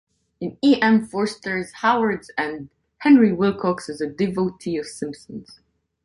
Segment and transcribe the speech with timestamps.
[0.39, 0.81] In E.
[0.81, 1.05] M.
[1.05, 5.59] Forster's "Howards End", Henry Wilcox is a devotee of Simpson's.